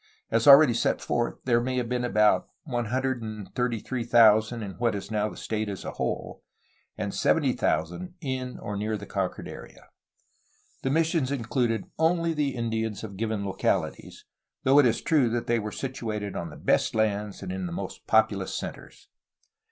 As 0.31 0.47
already 0.47 0.73
set 0.73 0.99
forth, 0.99 1.35
there 1.45 1.61
may 1.61 1.77
have 1.77 1.87
been 1.87 2.03
about 2.03 2.47
133,000 2.63 4.63
in 4.63 4.71
what 4.79 4.95
is 4.95 5.11
now 5.11 5.29
the 5.29 5.37
state 5.37 5.69
as 5.69 5.85
a 5.85 5.91
whole, 5.91 6.41
and 6.97 7.13
70,000 7.13 8.15
in 8.19 8.57
or 8.57 8.75
near 8.75 8.97
the 8.97 9.05
conquered 9.05 9.47
area. 9.47 9.89
The 10.81 10.89
missions 10.89 11.31
included 11.31 11.83
only 11.99 12.33
the 12.33 12.55
Indians 12.55 13.03
of 13.03 13.15
given 13.15 13.45
localities, 13.45 14.25
though 14.63 14.79
it 14.79 14.87
is 14.87 15.01
true 15.03 15.29
that 15.29 15.45
they 15.45 15.59
were 15.59 15.71
situated 15.71 16.35
on 16.35 16.49
the 16.49 16.55
best 16.57 16.95
lands 16.95 17.43
and 17.43 17.51
in 17.51 17.67
the 17.67 17.71
most 17.71 18.07
populous 18.07 18.55
centres. 18.55 19.07